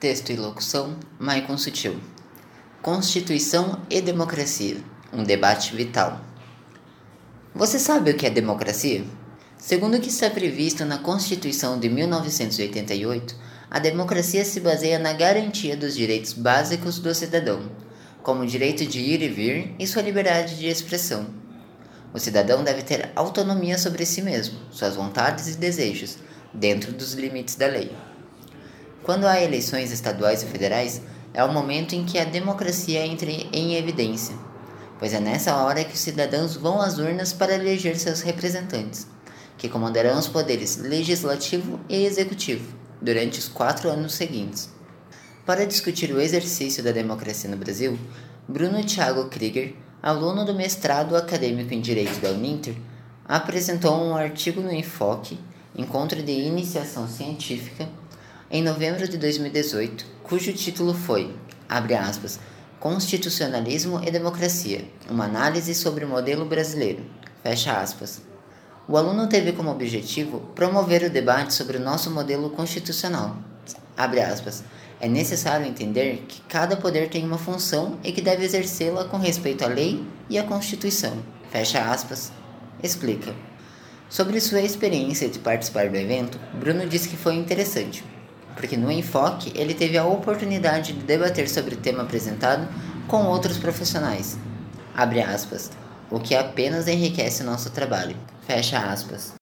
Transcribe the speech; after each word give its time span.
Texto 0.00 0.32
e 0.32 0.36
locução: 0.36 0.96
Maicon 1.18 1.58
Sutil. 1.58 2.00
Constituição 2.80 3.82
e 3.90 4.00
democracia 4.00 4.78
um 5.12 5.22
debate 5.22 5.76
vital. 5.76 6.22
Você 7.54 7.78
sabe 7.78 8.10
o 8.10 8.16
que 8.16 8.24
é 8.24 8.30
democracia? 8.30 9.04
Segundo 9.58 9.98
o 9.98 10.00
que 10.00 10.08
está 10.08 10.30
previsto 10.30 10.86
na 10.86 10.96
Constituição 10.96 11.78
de 11.78 11.90
1988, 11.90 13.36
a 13.70 13.78
democracia 13.78 14.42
se 14.42 14.60
baseia 14.60 14.98
na 14.98 15.12
garantia 15.12 15.76
dos 15.76 15.94
direitos 15.94 16.32
básicos 16.32 16.98
do 16.98 17.14
cidadão, 17.14 17.70
como 18.22 18.40
o 18.40 18.46
direito 18.46 18.86
de 18.86 19.00
ir 19.00 19.20
e 19.20 19.28
vir 19.28 19.74
e 19.78 19.86
sua 19.86 20.00
liberdade 20.00 20.56
de 20.56 20.66
expressão. 20.66 21.26
O 22.14 22.18
cidadão 22.18 22.64
deve 22.64 22.80
ter 22.80 23.12
autonomia 23.14 23.76
sobre 23.76 24.06
si 24.06 24.22
mesmo, 24.22 24.58
suas 24.70 24.96
vontades 24.96 25.46
e 25.46 25.58
desejos, 25.58 26.16
dentro 26.54 26.90
dos 26.90 27.12
limites 27.12 27.56
da 27.56 27.66
lei. 27.66 27.94
Quando 29.02 29.26
há 29.26 29.40
eleições 29.40 29.90
estaduais 29.90 30.42
e 30.42 30.46
federais, 30.46 31.00
é 31.32 31.42
o 31.42 31.52
momento 31.52 31.94
em 31.94 32.04
que 32.04 32.18
a 32.18 32.24
democracia 32.24 33.06
entra 33.06 33.30
em 33.30 33.74
evidência, 33.74 34.34
pois 34.98 35.14
é 35.14 35.20
nessa 35.20 35.56
hora 35.56 35.84
que 35.84 35.94
os 35.94 36.00
cidadãos 36.00 36.54
vão 36.54 36.80
às 36.80 36.98
urnas 36.98 37.32
para 37.32 37.54
eleger 37.54 37.96
seus 37.96 38.20
representantes, 38.20 39.06
que 39.56 39.68
comandarão 39.68 40.18
os 40.18 40.28
poderes 40.28 40.76
legislativo 40.76 41.80
e 41.88 42.04
executivo 42.04 42.76
durante 43.00 43.38
os 43.38 43.48
quatro 43.48 43.88
anos 43.88 44.14
seguintes. 44.14 44.68
Para 45.46 45.66
discutir 45.66 46.12
o 46.12 46.20
exercício 46.20 46.82
da 46.82 46.92
democracia 46.92 47.48
no 47.48 47.56
Brasil, 47.56 47.98
Bruno 48.46 48.84
Thiago 48.84 49.28
Krieger, 49.28 49.74
aluno 50.02 50.44
do 50.44 50.54
mestrado 50.54 51.16
acadêmico 51.16 51.72
em 51.72 51.80
Direito 51.80 52.20
da 52.20 52.30
Uninter, 52.30 52.74
apresentou 53.26 53.94
um 53.94 54.14
artigo 54.14 54.60
no 54.60 54.72
Enfoque, 54.72 55.38
Encontro 55.74 56.22
de 56.22 56.32
Iniciação 56.32 57.08
Científica, 57.08 57.88
em 58.52 58.62
novembro 58.62 59.06
de 59.08 59.16
2018, 59.16 60.04
cujo 60.24 60.52
título 60.52 60.92
foi, 60.92 61.32
abre 61.68 61.94
aspas, 61.94 62.40
Constitucionalismo 62.80 64.02
e 64.04 64.10
Democracia, 64.10 64.84
uma 65.08 65.26
análise 65.26 65.72
sobre 65.72 66.04
o 66.04 66.08
modelo 66.08 66.44
brasileiro, 66.44 67.04
fecha 67.44 67.80
aspas. 67.80 68.22
O 68.88 68.96
aluno 68.96 69.28
teve 69.28 69.52
como 69.52 69.70
objetivo 69.70 70.40
promover 70.56 71.04
o 71.04 71.10
debate 71.10 71.54
sobre 71.54 71.76
o 71.76 71.80
nosso 71.80 72.10
modelo 72.10 72.50
constitucional. 72.50 73.36
Abre 73.96 74.20
aspas. 74.20 74.64
É 75.00 75.08
necessário 75.08 75.64
entender 75.64 76.24
que 76.26 76.40
cada 76.42 76.76
poder 76.76 77.08
tem 77.08 77.24
uma 77.24 77.38
função 77.38 78.00
e 78.02 78.10
que 78.10 78.20
deve 78.20 78.44
exercê-la 78.44 79.04
com 79.04 79.16
respeito 79.16 79.64
à 79.64 79.68
lei 79.68 80.04
e 80.28 80.36
à 80.36 80.42
Constituição. 80.42 81.16
Fecha 81.52 81.88
aspas. 81.88 82.32
Explica. 82.82 83.32
Sobre 84.08 84.40
sua 84.40 84.60
experiência 84.60 85.28
de 85.28 85.38
participar 85.38 85.88
do 85.88 85.96
evento, 85.96 86.40
Bruno 86.54 86.84
disse 86.88 87.08
que 87.08 87.16
foi 87.16 87.36
interessante, 87.36 88.02
porque 88.56 88.76
no 88.76 88.90
enfoque 88.90 89.52
ele 89.54 89.74
teve 89.74 89.96
a 89.96 90.04
oportunidade 90.04 90.92
de 90.92 91.02
debater 91.02 91.48
sobre 91.48 91.74
o 91.74 91.78
tema 91.78 92.02
apresentado 92.02 92.68
com 93.06 93.24
outros 93.24 93.58
profissionais. 93.58 94.38
Abre 94.94 95.20
aspas. 95.20 95.70
O 96.10 96.18
que 96.18 96.34
apenas 96.34 96.88
enriquece 96.88 97.42
nosso 97.42 97.70
trabalho. 97.70 98.16
Fecha 98.46 98.78
aspas. 98.78 99.32